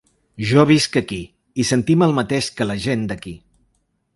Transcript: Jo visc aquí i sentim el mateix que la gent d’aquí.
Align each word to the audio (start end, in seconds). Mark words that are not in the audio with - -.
Jo 0.51 0.63
visc 0.69 0.95
aquí 1.01 1.19
i 1.63 1.65
sentim 1.73 2.07
el 2.07 2.17
mateix 2.21 2.49
que 2.57 2.69
la 2.71 2.79
gent 2.87 3.05
d’aquí. 3.13 3.37